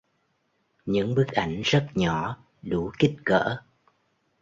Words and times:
Những 0.85 1.15
bức 1.15 1.27
ảnh 1.27 1.61
rất 1.63 1.87
nhỏ 1.95 2.37
đủ 2.61 2.91
kích 2.99 3.15
cỡ 3.25 3.57